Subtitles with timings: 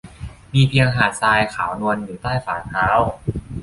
[0.53, 2.87] มีเพียงหาดทรายขาวนวลอยู่ใต้ฝ่าเท้า